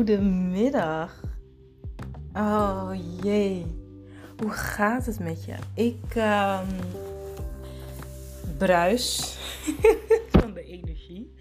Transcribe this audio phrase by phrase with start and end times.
[0.00, 1.20] Goedemiddag.
[2.32, 2.90] Oh
[3.22, 3.66] jee.
[4.42, 5.54] Hoe gaat het met je?
[5.74, 6.68] Ik um,
[8.58, 9.36] bruis
[10.38, 11.34] van de energie.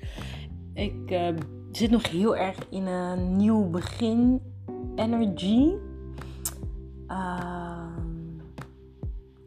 [0.74, 1.28] Ik uh,
[1.72, 4.42] zit nog heel erg in een nieuw begin
[4.96, 5.72] energy.
[7.08, 7.69] Uh,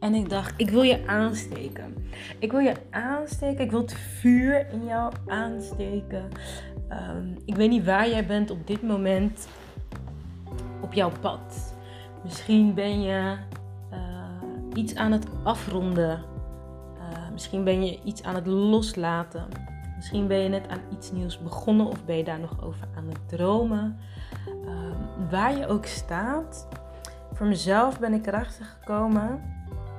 [0.03, 2.07] en ik dacht, ik wil je aansteken.
[2.39, 3.63] Ik wil je aansteken.
[3.63, 6.29] Ik wil het vuur in jou aansteken.
[6.91, 9.47] Um, ik weet niet waar jij bent op dit moment
[10.81, 11.75] op jouw pad.
[12.23, 13.37] Misschien ben je
[13.91, 13.97] uh,
[14.73, 16.23] iets aan het afronden.
[16.97, 19.47] Uh, misschien ben je iets aan het loslaten.
[19.95, 23.07] Misschien ben je net aan iets nieuws begonnen of ben je daar nog over aan
[23.07, 23.97] het dromen.
[24.65, 24.71] Uh,
[25.29, 26.67] waar je ook staat.
[27.33, 29.41] Voor mezelf ben ik erachter gekomen.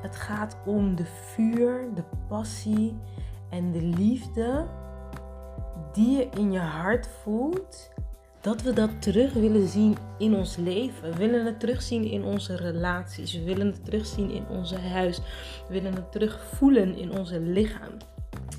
[0.05, 2.97] Het gaat om de vuur, de passie
[3.51, 4.67] en de liefde
[5.93, 7.91] die je in je hart voelt,
[8.41, 11.11] dat we dat terug willen zien in ons leven.
[11.11, 13.35] We willen het terugzien in onze relaties.
[13.35, 15.19] We willen het terugzien in onze huis.
[15.69, 17.93] We willen het terugvoelen in onze lichaam.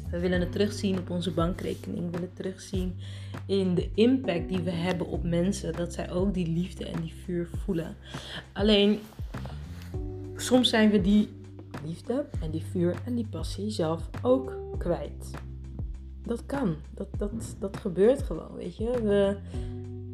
[0.10, 2.06] We willen het terugzien op onze bankrekening.
[2.06, 3.00] We willen het terugzien
[3.46, 5.74] in de impact die we hebben op mensen.
[5.74, 7.96] Dat zij ook die liefde en die vuur voelen.
[8.54, 9.00] Alleen,
[10.36, 11.30] soms zijn we die
[11.86, 15.32] liefde en die vuur en die passie zelf ook kwijt
[16.26, 16.76] dat kan.
[16.94, 19.02] Dat, dat, dat gebeurt gewoon, weet je.
[19.04, 19.38] We,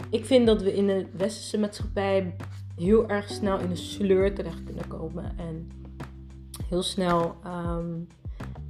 [0.10, 2.36] ik vind dat we in de westerse maatschappij
[2.76, 5.38] heel erg snel in een sleur terecht kunnen komen.
[5.38, 5.70] En
[6.68, 7.90] heel snel, ehm,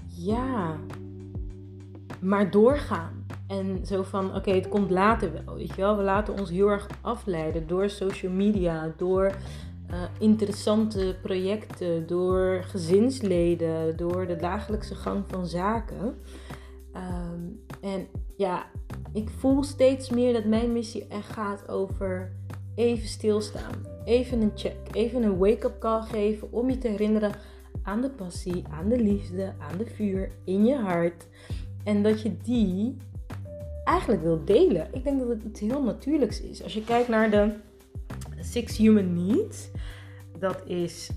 [0.07, 0.75] ja,
[2.19, 3.25] maar doorgaan.
[3.47, 5.97] En zo van, oké, het komt later wel, weet je wel.
[5.97, 9.35] We laten ons heel erg afleiden door social media, door
[9.93, 16.15] uh, interessante projecten, door gezinsleden, door de dagelijkse gang van zaken.
[16.95, 18.65] Um, en ja,
[19.13, 22.31] ik voel steeds meer dat mijn missie echt gaat over
[22.75, 23.85] even stilstaan.
[24.05, 27.31] Even een check, even een wake-up call geven om je te herinneren
[27.83, 31.27] aan de passie, aan de liefde, aan de vuur in je hart.
[31.83, 32.97] En dat je die
[33.83, 34.87] eigenlijk wil delen.
[34.91, 36.63] Ik denk dat het iets heel natuurlijks is.
[36.63, 37.53] Als je kijkt naar de
[38.41, 39.69] Six Human Needs,
[40.39, 41.09] dat is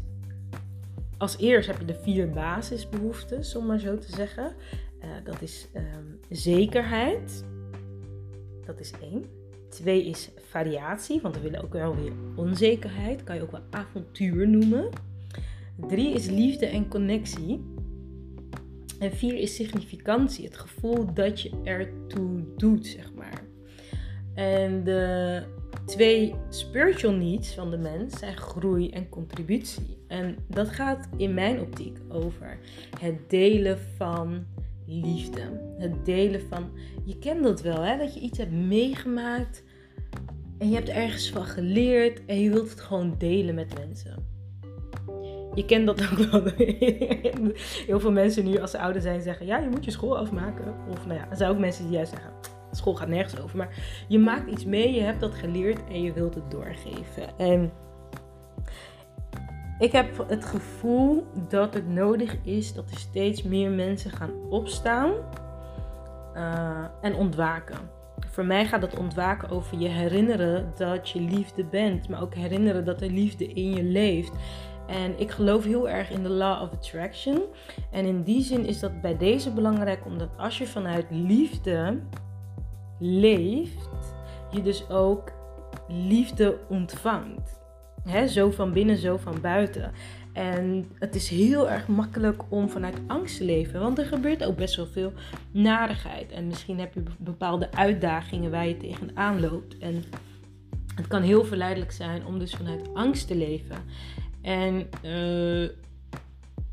[1.24, 4.52] als eerst heb je de vier basisbehoeftes, om maar zo te zeggen.
[5.04, 7.44] Uh, dat is um, zekerheid.
[8.66, 9.24] Dat is één.
[9.68, 13.24] Twee is variatie, want we willen ook wel weer onzekerheid.
[13.24, 14.88] Kan je ook wel avontuur noemen.
[15.88, 17.64] Drie is liefde en connectie.
[18.98, 23.42] En vier is significantie, het gevoel dat je ertoe doet, zeg maar.
[24.34, 25.42] En de
[25.84, 29.98] twee spiritual needs van de mens zijn groei en contributie.
[30.08, 32.58] En dat gaat in mijn optiek over
[32.98, 34.46] het delen van
[34.86, 35.74] liefde.
[35.78, 36.70] Het delen van,
[37.04, 37.98] je kent dat wel, hè?
[37.98, 39.62] dat je iets hebt meegemaakt
[40.58, 44.32] en je hebt ergens van geleerd en je wilt het gewoon delen met mensen.
[45.54, 46.42] Je kent dat ook wel.
[47.86, 50.74] Heel veel mensen nu als ze ouder zijn zeggen, ja, je moet je school afmaken.
[50.90, 52.32] Of nou ja, er zijn ook mensen die juist zeggen,
[52.76, 53.56] school gaat nergens over.
[53.56, 53.68] Maar
[54.08, 57.38] je maakt iets mee, je hebt dat geleerd en je wilt het doorgeven.
[57.38, 57.72] En
[59.78, 65.12] ik heb het gevoel dat het nodig is dat er steeds meer mensen gaan opstaan
[66.36, 67.78] uh, en ontwaken.
[68.30, 72.84] Voor mij gaat het ontwaken over je herinneren dat je liefde bent, maar ook herinneren
[72.84, 74.32] dat er liefde in je leeft.
[74.86, 77.42] En ik geloof heel erg in de law of attraction.
[77.90, 82.00] En in die zin is dat bij deze belangrijk, omdat als je vanuit liefde
[82.98, 83.88] leeft,
[84.50, 85.32] je dus ook
[85.88, 87.62] liefde ontvangt.
[88.02, 89.92] He, zo van binnen, zo van buiten.
[90.32, 93.80] En het is heel erg makkelijk om vanuit angst te leven.
[93.80, 95.12] Want er gebeurt ook best wel veel
[95.50, 96.32] narigheid.
[96.32, 99.78] En misschien heb je bepaalde uitdagingen waar je tegenaan loopt.
[99.78, 100.04] En
[100.94, 103.76] het kan heel verleidelijk zijn om dus vanuit angst te leven.
[104.42, 105.68] En uh,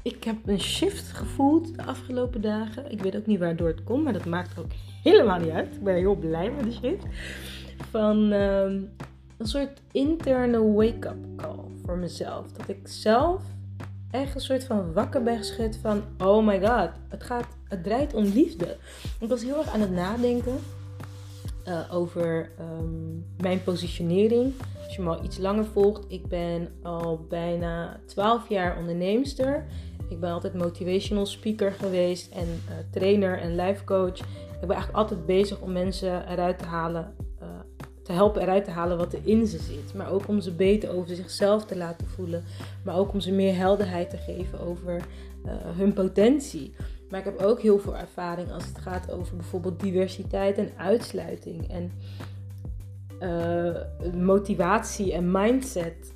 [0.03, 2.92] ik heb een shift gevoeld de afgelopen dagen.
[2.92, 4.71] Ik weet ook niet waardoor het komt, maar dat maakt ook
[5.03, 5.75] helemaal niet uit.
[5.75, 7.06] Ik ben heel blij met de shift.
[7.89, 8.63] Van uh,
[9.38, 12.51] een soort interne wake-up call voor mezelf.
[12.51, 13.42] Dat ik zelf
[14.12, 16.04] echt een soort van wakker ben geschud van...
[16.18, 18.77] Oh my god, het, gaat, het draait om liefde.
[19.19, 20.59] Ik was heel erg aan het nadenken
[21.68, 24.54] uh, over um, mijn positionering.
[24.83, 29.65] Als je me al iets langer volgt, ik ben al bijna 12 jaar onderneemster.
[30.12, 34.19] Ik ben altijd motivational speaker geweest en uh, trainer en life coach.
[34.19, 37.13] Ik ben eigenlijk altijd bezig om mensen eruit te halen
[38.12, 39.94] te helpen eruit te halen wat er in ze zit.
[39.94, 42.44] Maar ook om ze beter over zichzelf te laten voelen.
[42.84, 44.96] Maar ook om ze meer helderheid te geven over
[45.46, 46.74] uh, hun potentie.
[47.10, 51.69] Maar ik heb ook heel veel ervaring als het gaat over bijvoorbeeld diversiteit en uitsluiting.
[51.69, 51.92] En
[53.19, 56.14] eh, motivatie en mindset.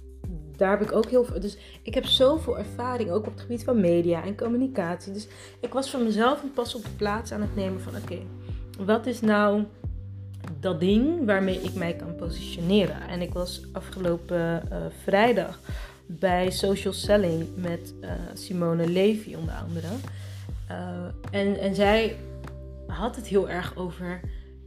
[0.57, 1.39] Daar heb ik ook heel veel.
[1.39, 5.13] Dus ik heb zoveel ervaring, ook op het gebied van media en communicatie.
[5.13, 5.27] Dus
[5.59, 8.17] ik was voor mezelf een pas op de plaats aan het nemen van: oké,
[8.79, 9.63] wat is nou
[10.59, 13.07] dat ding waarmee ik mij kan positioneren?
[13.07, 15.59] En ik was afgelopen uh, vrijdag
[16.05, 19.87] bij Social Selling met uh, Simone Levy onder andere.
[20.71, 22.15] Uh, en, en zij
[22.87, 24.19] had het heel erg over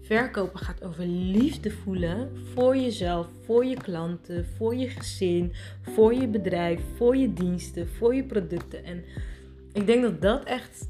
[0.08, 5.52] verkopen gaat over liefde voelen voor jezelf, voor je klanten, voor je gezin,
[5.82, 8.84] voor je bedrijf, voor je diensten, voor je producten.
[8.84, 9.04] En
[9.72, 10.88] ik denk dat dat echt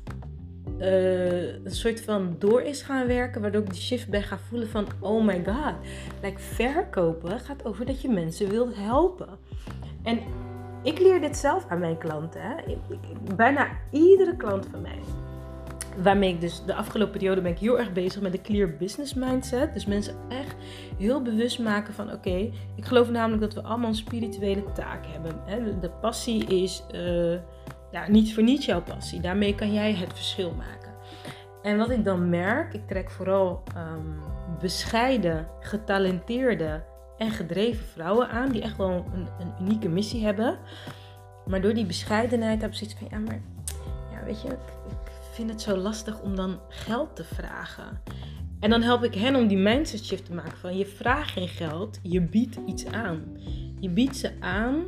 [0.79, 4.69] uh, een soort van door is gaan werken, waardoor ik die shift ben gaan voelen
[4.69, 5.75] van oh my god,
[6.23, 9.39] like verkopen gaat over dat je mensen wilt helpen.
[10.03, 10.21] En
[10.83, 12.41] ik leer dit zelf aan mijn klanten.
[12.41, 12.55] Hè.
[13.37, 14.99] bijna iedere klant van mij.
[16.03, 19.15] Waarmee ik dus de afgelopen periode ben ik heel erg bezig met de clear business
[19.15, 19.75] mindset.
[19.75, 20.55] Dus mensen echt
[20.99, 25.33] heel bewust maken van oké, ik geloof namelijk dat we allemaal een spirituele taak hebben.
[25.45, 25.79] Hè.
[25.79, 27.33] De passie is uh,
[27.91, 29.21] ja, niet voor niets jouw passie.
[29.21, 30.95] Daarmee kan jij het verschil maken.
[31.63, 34.21] En wat ik dan merk, ik trek vooral um,
[34.61, 36.85] bescheiden, getalenteerde
[37.19, 40.59] en gedreven vrouwen aan die echt wel een, een unieke missie hebben.
[41.47, 43.41] Maar door die bescheidenheid heb ik zoiets van, ja, maar
[44.13, 44.49] ja, weet je,
[45.39, 48.03] vind het zo lastig om dan geld te vragen.
[48.61, 51.49] En dan help ik hen om die mindset shift te maken van je vraagt geen
[51.49, 53.23] geld, je biedt iets aan.
[53.81, 54.85] Je biedt ze aan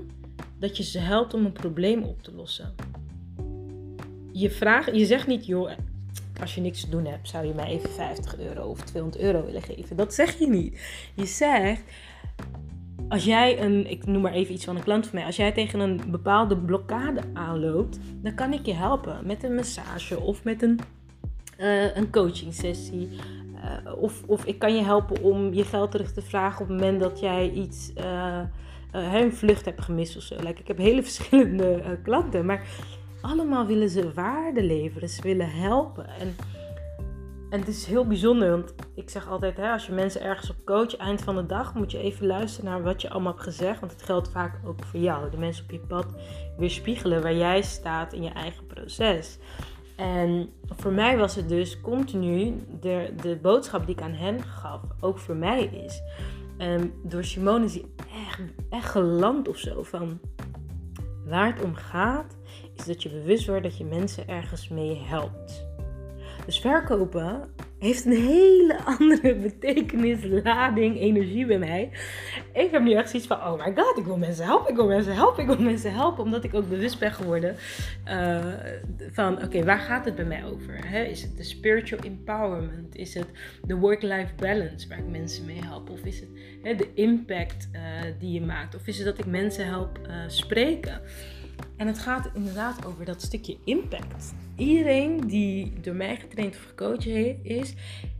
[0.58, 2.75] dat je ze helpt om een probleem op te lossen.
[4.32, 5.70] Je, vraagt, je zegt niet, joh,
[6.41, 9.44] als je niks te doen hebt, zou je mij even 50 euro of 200 euro
[9.44, 9.96] willen geven.
[9.96, 10.81] Dat zeg je niet.
[11.14, 11.82] Je zegt,
[13.10, 15.52] als jij een, ik noem maar even iets van een klant van mij, als jij
[15.52, 20.62] tegen een bepaalde blokkade aanloopt, dan kan ik je helpen met een massage of met
[20.62, 20.80] een,
[21.58, 23.08] uh, een coaching sessie.
[23.54, 26.80] Uh, of, of ik kan je helpen om je geld terug te vragen op het
[26.80, 28.40] moment dat jij iets, uh,
[28.92, 30.34] een vlucht hebt gemist of zo.
[30.36, 32.66] Like, ik heb hele verschillende klanten, maar
[33.20, 36.06] allemaal willen ze waarde leveren, ze willen helpen.
[36.20, 36.36] En
[37.50, 40.56] en het is heel bijzonder, want ik zeg altijd, hè, als je mensen ergens op
[40.64, 43.81] coach, eind van de dag moet je even luisteren naar wat je allemaal hebt gezegd.
[43.81, 45.31] Want het geldt vaak ook voor jou.
[45.31, 46.06] De mensen op je pad
[46.56, 49.38] weerspiegelen waar jij staat in je eigen proces.
[49.97, 54.81] En voor mij was het dus continu de, de boodschap die ik aan hen gaf,
[55.00, 56.03] ook voor mij is.
[56.58, 57.94] En door Simone is die
[58.26, 60.20] echt, echt geland of zo van
[61.25, 62.37] waar het om gaat,
[62.76, 65.69] is dat je bewust wordt dat je mensen ergens mee helpt.
[66.46, 67.48] Dus verkopen
[67.81, 71.90] heeft een hele andere betekenis, lading, energie bij mij.
[72.52, 74.87] Ik heb nu echt zoiets van, oh my god, ik wil mensen helpen, ik wil
[74.87, 76.25] mensen helpen, ik wil mensen helpen.
[76.25, 77.56] Omdat ik ook bewust ben geworden
[78.08, 78.38] uh,
[79.10, 80.88] van, oké, waar gaat het bij mij over?
[80.88, 81.02] Hè?
[81.02, 82.96] Is het de spiritual empowerment?
[82.96, 83.26] Is het
[83.66, 85.90] de work-life balance waar ik mensen mee help?
[85.90, 86.28] Of is het
[86.62, 87.81] hè, de impact uh,
[88.19, 88.75] die je maakt?
[88.75, 91.00] Of is het dat ik mensen help uh, spreken?
[91.76, 94.34] En het gaat inderdaad over dat stukje impact.
[94.56, 97.06] Iedereen die door mij getraind of gecoacht
[97.42, 97.74] is,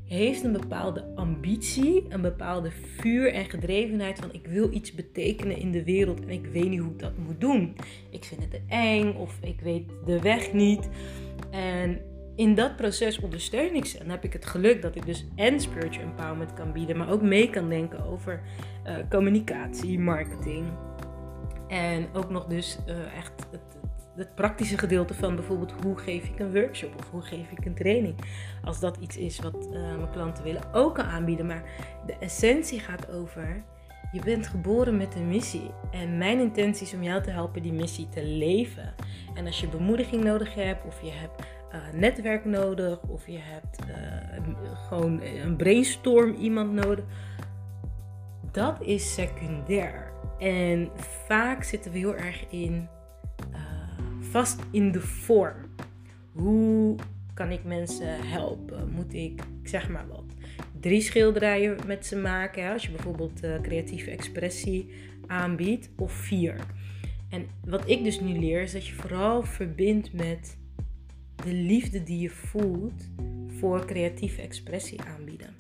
[0.05, 5.73] heeft een bepaalde ambitie, een bepaalde vuur en gedrevenheid van ik wil iets betekenen in
[5.73, 7.77] de wereld en ik weet niet hoe ik dat moet doen.
[8.11, 10.89] Ik vind het eng of ik weet de weg niet.
[11.51, 12.01] En
[12.37, 13.99] in dat proces ondersteun ik ze.
[13.99, 17.23] En heb ik het geluk dat ik dus en spiritual empowerment kan bieden, maar ook
[17.23, 18.41] mee kan denken over
[18.87, 20.65] uh, communicatie, marketing,
[21.71, 23.61] en ook nog dus uh, echt het,
[24.17, 27.75] het, praktische gedeelte van bijvoorbeeld hoe geef ik een workshop of hoe geef ik een
[27.75, 28.15] training.
[28.65, 31.47] Als dat iets is wat uh, mijn klanten willen, ook aanbieden.
[31.47, 31.63] Maar
[32.07, 33.63] de essentie gaat over,
[34.13, 35.71] je bent geboren met een missie.
[35.91, 38.95] En mijn intentie is om jou te helpen die missie te leven.
[39.35, 41.43] En als je bemoediging nodig hebt of je hebt
[41.75, 43.79] uh, netwerk nodig of je hebt
[44.89, 47.05] gewoon een brainstorm iemand nodig.
[48.53, 50.11] Dat is secundair.
[50.41, 50.91] En
[51.27, 52.89] vaak zitten we heel erg in
[53.53, 53.59] uh,
[54.21, 55.55] vast in de vorm.
[56.33, 56.97] Hoe
[57.35, 58.91] kan ik mensen helpen?
[58.91, 60.25] Moet ik, zeg maar wat,
[60.81, 62.73] drie schilderijen met ze maken?
[62.73, 64.91] Als je bijvoorbeeld uh, creatieve expressie
[65.27, 66.57] aanbiedt, of vier.
[67.29, 70.57] En wat ik dus nu leer is dat je vooral verbindt met
[71.45, 73.09] de liefde die je voelt
[73.47, 75.60] voor creatieve expressie aanbieden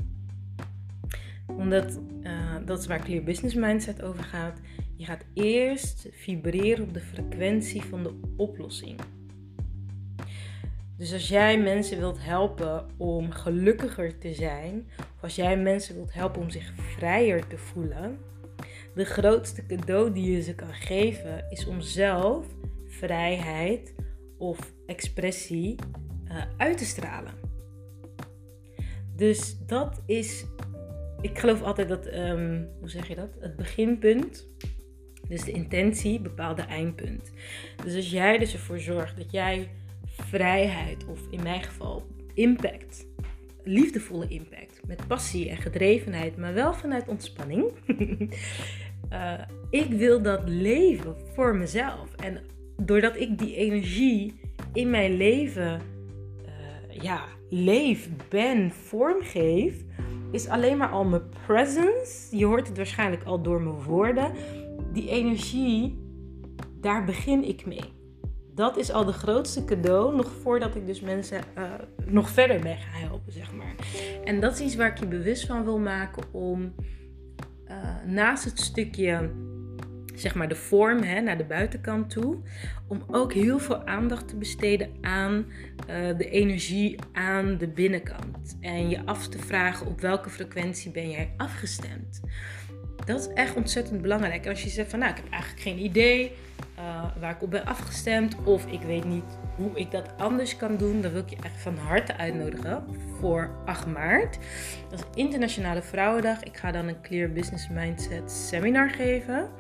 [1.61, 4.61] omdat uh, dat is waar Clear Business Mindset over gaat.
[4.97, 9.01] Je gaat eerst vibreren op de frequentie van de oplossing.
[10.97, 16.13] Dus als jij mensen wilt helpen om gelukkiger te zijn, of als jij mensen wilt
[16.13, 18.19] helpen om zich vrijer te voelen,
[18.95, 22.47] de grootste cadeau die je ze kan geven is om zelf
[22.87, 23.95] vrijheid
[24.39, 25.77] of expressie
[26.29, 27.33] uh, uit te stralen.
[29.17, 30.45] Dus dat is
[31.21, 33.37] ik geloof altijd dat, ehm, hoe zeg je dat?
[33.41, 34.49] Het beginpunt,
[35.29, 37.33] dus de intentie, bepaalt de eindpunt.
[37.85, 39.69] Dus als jij dus ervoor zorgt dat jij
[40.07, 43.07] vrijheid, of in mijn geval impact,
[43.65, 47.73] liefdevolle impact, met passie en gedrevenheid, maar wel vanuit ontspanning.
[49.13, 52.15] uh, ik wil dat leven voor mezelf.
[52.15, 52.41] En
[52.77, 54.41] doordat ik die energie
[54.73, 55.81] in mijn leven
[56.47, 59.85] uh, ja, leef, ben, vormgeef,
[60.31, 62.37] is alleen maar al mijn presence.
[62.37, 64.33] Je hoort het waarschijnlijk al door mijn woorden.
[64.93, 65.99] Die energie,
[66.81, 67.99] daar begin ik mee.
[68.55, 71.65] Dat is al de grootste cadeau, nog voordat ik dus mensen uh,
[72.05, 73.75] nog verder ben gaan helpen, zeg maar.
[74.25, 76.75] En dat is iets waar ik je bewust van wil maken om
[77.69, 77.75] uh,
[78.07, 79.31] naast het stukje
[80.21, 82.37] zeg maar de vorm hè, naar de buitenkant toe.
[82.89, 85.47] Om ook heel veel aandacht te besteden aan
[85.91, 88.57] uh, de energie aan de binnenkant.
[88.61, 92.21] En je af te vragen op welke frequentie ben jij afgestemd.
[93.05, 94.47] Dat is echt ontzettend belangrijk.
[94.47, 96.33] Als je zegt van nou, ik heb eigenlijk geen idee
[96.79, 98.37] uh, waar ik op ben afgestemd.
[98.45, 101.01] Of ik weet niet hoe ik dat anders kan doen.
[101.01, 102.85] Dan wil ik je echt van harte uitnodigen
[103.19, 104.39] voor 8 maart.
[104.91, 106.43] Dat is Internationale Vrouwendag.
[106.43, 109.51] Ik ga dan een Clear Business Mindset seminar geven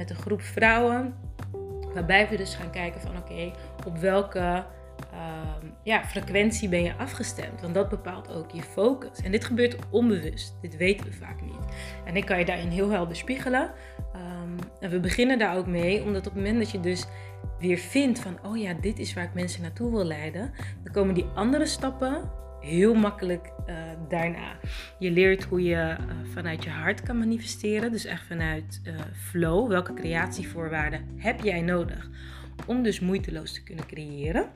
[0.00, 1.14] met een groep vrouwen.
[1.94, 3.52] Waarbij we dus gaan kijken van oké,
[3.86, 4.64] op welke
[5.12, 7.60] uh, ja, frequentie ben je afgestemd.
[7.60, 9.20] Want dat bepaalt ook je focus.
[9.22, 10.56] En dit gebeurt onbewust.
[10.60, 11.64] Dit weten we vaak niet.
[12.04, 13.70] En ik kan je daarin heel helder spiegelen.
[14.14, 17.06] Um, en we beginnen daar ook mee, omdat op het moment dat je dus
[17.58, 20.52] weer vindt van, oh ja, dit is waar ik mensen naartoe wil leiden,
[20.82, 22.30] dan komen die andere stappen
[22.60, 23.76] heel makkelijk uh,
[24.08, 24.58] daarna.
[24.98, 25.96] Je leert hoe je uh,
[26.32, 27.92] vanuit je hart kan manifesteren.
[27.92, 29.68] Dus echt vanuit uh, flow.
[29.68, 32.10] Welke creatievoorwaarden heb jij nodig
[32.66, 34.48] om dus moeiteloos te kunnen creëren?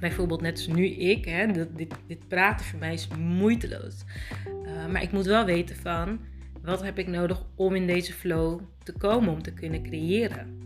[0.00, 1.24] Bijvoorbeeld net als nu ik.
[1.24, 4.04] Hè, dit, dit praten voor mij is moeiteloos.
[4.90, 6.20] maar ik moet wel weten van
[6.62, 10.60] wat heb ik nodig om in deze flow te komen, om te kunnen creëren.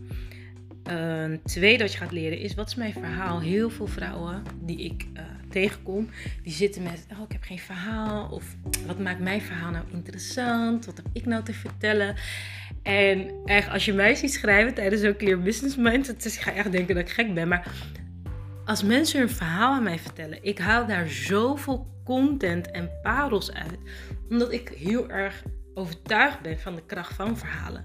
[0.83, 3.41] Een tweede wat je gaat leren is wat is mijn verhaal.
[3.41, 5.05] Heel veel vrouwen die ik
[5.59, 6.09] tegenkom,
[6.43, 8.29] die zitten met: Oh, ik heb geen verhaal.
[8.31, 10.85] Of wat maakt mijn verhaal nou interessant?
[10.85, 12.15] Wat heb ik nou te vertellen?
[12.83, 16.53] En echt, als je mij ziet schrijven tijdens zo'n Clear Business Mindset, dus ik ga
[16.53, 17.47] echt denken dat ik gek ben.
[17.47, 17.71] Maar
[18.65, 23.77] als mensen hun verhaal aan mij vertellen, ik haal daar zoveel content en parels uit.
[24.29, 27.83] Omdat ik heel erg overtuigd ben van de kracht van verhalen.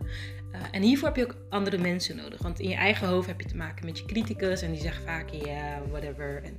[0.53, 2.43] Uh, en hiervoor heb je ook andere mensen nodig.
[2.43, 4.63] Want in je eigen hoofd heb je te maken met je criticus.
[4.63, 6.43] En die zegt vaak, ja, whatever.
[6.45, 6.57] En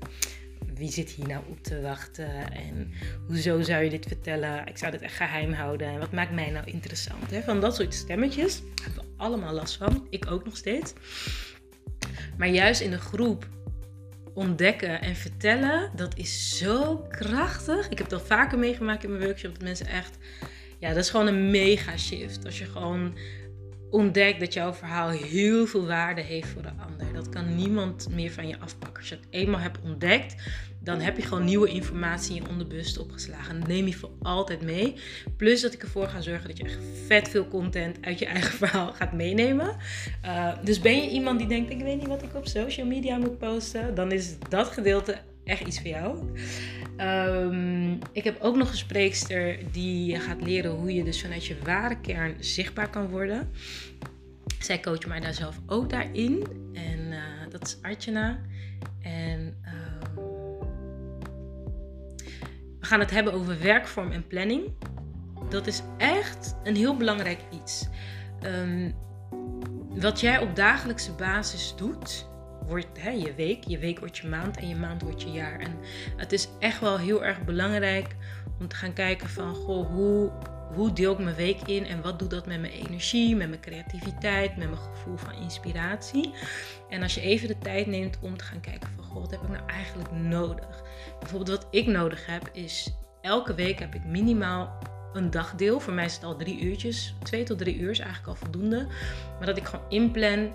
[0.76, 2.52] wie zit hier nou op te wachten?
[2.52, 2.92] En
[3.28, 4.68] hoezo zou je dit vertellen?
[4.68, 5.88] Ik zou dit echt geheim houden.
[5.88, 7.32] En wat maakt mij nou interessant?
[7.32, 7.42] Hè?
[7.42, 10.08] Van dat soort stemmetjes hebben we allemaal last van.
[10.10, 10.94] Ik ook nog steeds.
[12.38, 13.48] Maar juist in de groep
[14.34, 17.90] ontdekken en vertellen, dat is zo krachtig.
[17.90, 19.54] Ik heb dat vaker meegemaakt in mijn workshop.
[19.54, 20.18] Dat mensen echt,
[20.80, 22.46] ja, dat is gewoon een mega shift.
[22.46, 23.18] Als je gewoon
[23.90, 26.93] ontdekt dat jouw verhaal heel veel waarde heeft voor de ander.
[27.34, 29.00] Kan niemand meer van je afpakken.
[29.00, 30.36] Als je het eenmaal hebt ontdekt,
[30.80, 33.64] dan heb je gewoon nieuwe informatie in je onderbewust opgeslagen.
[33.68, 34.96] Neem je voor altijd mee.
[35.38, 38.58] Plus dat ik ervoor ga zorgen dat je echt vet veel content uit je eigen
[38.68, 39.76] verhaal gaat meenemen.
[40.26, 43.18] Uh, dus ben je iemand die denkt, ik weet niet wat ik op social media
[43.18, 46.18] moet posten, dan is dat gedeelte echt iets voor jou.
[46.98, 51.56] Um, ik heb ook nog een spreekster die gaat leren hoe je dus vanuit je
[51.64, 53.50] ware kern zichtbaar kan worden.
[54.60, 56.44] Zij coacht mij daar zelf ook daarin.
[56.74, 57.03] En
[57.54, 58.40] dat is Artjana.
[59.02, 60.20] En um,
[62.80, 64.72] we gaan het hebben over werkvorm en planning.
[65.50, 67.88] Dat is echt een heel belangrijk iets.
[68.44, 68.96] Um,
[69.90, 72.28] wat jij op dagelijkse basis doet,
[72.66, 73.64] wordt hè, je week.
[73.64, 75.60] Je week wordt je maand en je maand wordt je jaar.
[75.60, 75.76] En
[76.18, 78.16] het is echt wel heel erg belangrijk
[78.60, 80.32] om te gaan kijken van goh, hoe,
[80.74, 83.62] hoe deel ik mijn week in en wat doet dat met mijn energie, met mijn
[83.62, 86.34] creativiteit, met mijn gevoel van inspiratie.
[86.90, 89.42] En als je even de tijd neemt om te gaan kijken van goh, wat heb
[89.42, 90.84] ik nou eigenlijk nodig?
[91.20, 94.80] Bijvoorbeeld wat ik nodig heb is elke week heb ik minimaal
[95.14, 95.80] een dagdeel.
[95.80, 97.16] Voor mij is het al drie uurtjes.
[97.24, 98.88] Twee tot drie uur is eigenlijk al voldoende.
[99.38, 100.52] Maar dat ik gewoon inplan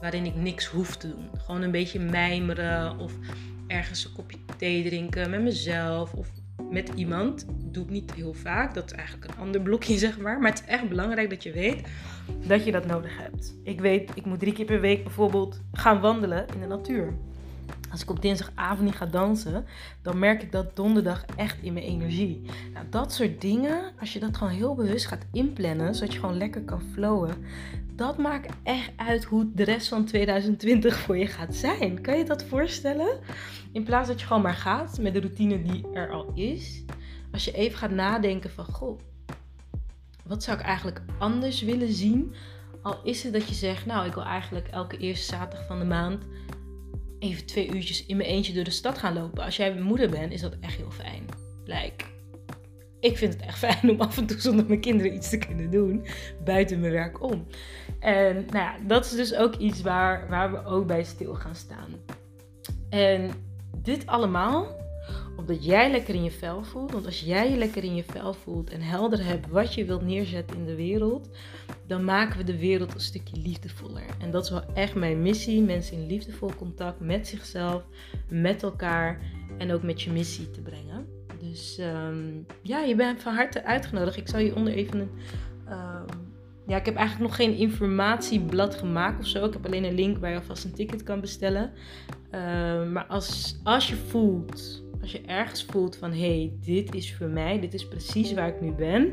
[0.00, 1.30] waarin ik niks hoef te doen.
[1.44, 3.12] Gewoon een beetje mijmeren of
[3.66, 6.28] ergens een kopje thee drinken met mezelf of
[6.70, 7.46] met iemand.
[7.72, 8.74] Doe ik niet heel vaak.
[8.74, 10.38] Dat is eigenlijk een ander blokje, zeg maar.
[10.38, 11.88] Maar het is echt belangrijk dat je weet
[12.46, 13.54] dat je dat nodig hebt.
[13.62, 17.12] Ik weet, ik moet drie keer per week bijvoorbeeld gaan wandelen in de natuur.
[17.90, 19.66] Als ik op dinsdagavond niet ga dansen,
[20.02, 22.42] dan merk ik dat donderdag echt in mijn energie.
[22.72, 26.36] Nou, dat soort dingen, als je dat gewoon heel bewust gaat inplannen, zodat je gewoon
[26.36, 27.34] lekker kan flowen,
[27.94, 32.00] dat maakt echt uit hoe de rest van 2020 voor je gaat zijn.
[32.00, 33.18] Kan je dat voorstellen?
[33.72, 36.84] In plaats dat je gewoon maar gaat met de routine die er al is.
[37.32, 38.98] als je even gaat nadenken van, goh,
[40.24, 42.34] wat zou ik eigenlijk anders willen zien?
[42.82, 45.84] Al is het dat je zegt, nou, ik wil eigenlijk elke eerste zaterdag van de
[45.84, 46.24] maand
[47.20, 49.44] even twee uurtjes in mijn eentje door de stad gaan lopen.
[49.44, 51.24] Als jij moeder bent, is dat echt heel fijn.
[51.64, 52.04] Like,
[53.00, 55.70] ik vind het echt fijn om af en toe zonder mijn kinderen iets te kunnen
[55.70, 56.06] doen.
[56.44, 57.46] Buiten mijn werk om.
[58.00, 61.54] En nou ja, dat is dus ook iets waar, waar we ook bij stil gaan
[61.54, 61.94] staan.
[62.88, 63.30] En
[63.82, 64.79] dit allemaal
[65.36, 66.92] omdat jij lekker in je vel voelt.
[66.92, 70.02] Want als jij je lekker in je vel voelt en helder hebt wat je wilt
[70.02, 71.28] neerzetten in de wereld,
[71.86, 74.04] dan maken we de wereld een stukje liefdevoller.
[74.18, 77.82] En dat is wel echt mijn missie: mensen in liefdevol contact met zichzelf,
[78.28, 79.20] met elkaar
[79.58, 81.06] en ook met je missie te brengen.
[81.38, 84.16] Dus ehm, ja, je bent van harte uitgenodigd.
[84.16, 85.10] Ik zal je onder even een.
[85.68, 86.18] Ehm,
[86.66, 89.44] ja, ik heb eigenlijk nog geen informatieblad gemaakt of zo.
[89.44, 91.72] Ik heb alleen een link waar je alvast een ticket kan bestellen.
[92.30, 97.14] Ehm, maar als, als je voelt, als je ergens voelt van hé, hey, dit is
[97.14, 99.12] voor mij, dit is precies waar ik nu ben,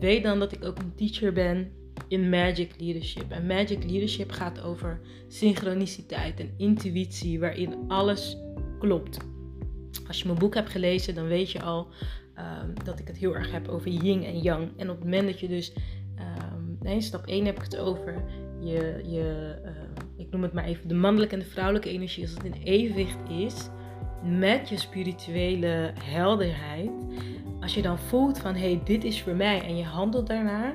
[0.00, 1.70] weet dan dat ik ook een teacher ben
[2.08, 3.30] in Magic Leadership.
[3.30, 8.36] En Magic Leadership gaat over synchroniciteit en intuïtie, waarin alles
[8.78, 9.18] klopt.
[10.06, 11.88] Als je mijn boek hebt gelezen, dan weet je al
[12.34, 14.68] ehm, dat ik het heel erg heb over yin en yang.
[14.76, 15.72] En op het moment dat je dus,
[16.18, 18.24] um, nee, stap 1 heb ik het over,
[18.60, 19.70] je, je uh,
[20.16, 23.28] ik noem het maar even, de mannelijke en de vrouwelijke energie, als het in evenwicht
[23.28, 23.68] is
[24.22, 26.90] met je spirituele helderheid.
[27.60, 30.72] Als je dan voelt van hé, hey, dit is voor mij en je handelt daarnaar,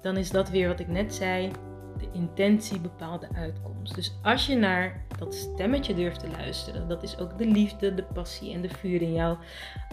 [0.00, 1.50] dan is dat weer wat ik net zei,
[1.98, 3.94] de intentie bepaalt de uitkomst.
[3.94, 8.04] Dus als je naar dat stemmetje durft te luisteren, dat is ook de liefde, de
[8.04, 9.36] passie en de vuur in jou.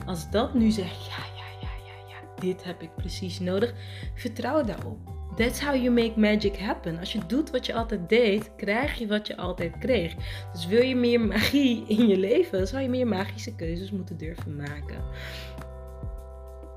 [0.06, 3.74] Als dat nu zegt, ja, ja, ja, ja, ja, dit heb ik precies nodig,
[4.14, 5.19] vertrouw daarop.
[5.40, 7.00] That's how you make magic happen.
[7.00, 10.16] Als je doet wat je altijd deed, krijg je wat je altijd kreeg.
[10.52, 14.56] Dus wil je meer magie in je leven, zou je meer magische keuzes moeten durven
[14.56, 15.04] maken.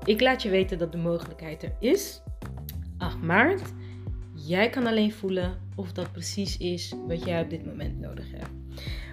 [0.05, 2.21] Ik laat je weten dat de mogelijkheid er is.
[2.97, 3.61] 8 maart.
[4.33, 8.51] Jij kan alleen voelen of dat precies is wat jij op dit moment nodig hebt.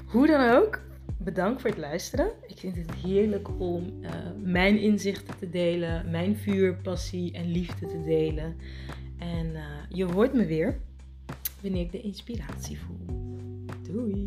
[0.06, 0.80] Hoe dan ook,
[1.18, 2.30] bedankt voor het luisteren.
[2.46, 4.10] Ik vind het heerlijk om uh,
[4.42, 8.56] mijn inzichten te delen, mijn vuur, passie en liefde te delen.
[9.20, 10.80] En uh, je hoort me weer
[11.62, 13.16] wanneer ik de inspiratie voel.
[13.82, 14.19] Doei!